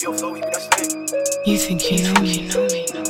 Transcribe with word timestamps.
You 0.00 1.58
think 1.58 1.90
you 1.90 2.04
know 2.04 2.14
me? 2.22 3.07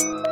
Thank 0.00 0.26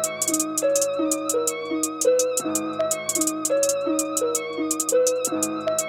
you. 5.71 5.80